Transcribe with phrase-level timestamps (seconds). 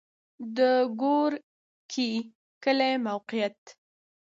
[0.55, 0.59] د
[1.01, 2.11] ګورکي
[2.63, 3.59] کلی موقعیت